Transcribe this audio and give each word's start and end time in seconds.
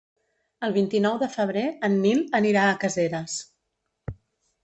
El 0.67 0.71
vint-i-nou 0.77 1.19
de 1.23 1.27
febrer 1.33 1.65
en 1.89 1.99
Nil 2.05 2.23
anirà 2.39 2.65
a 2.71 2.79
Caseres. 2.85 3.39